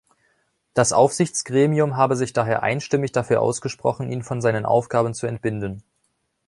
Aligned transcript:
Das 0.73 0.93
Aufsichtsgremium 0.93 1.95
habe 1.95 2.15
sich 2.15 2.33
daher 2.33 2.63
einstimmig 2.63 3.11
dafür 3.11 3.39
ausgesprochen, 3.41 4.11
ihn 4.11 4.23
von 4.23 4.41
seinen 4.41 4.65
Aufgaben 4.65 5.13
zu 5.13 5.27
entbinden. 5.27 5.83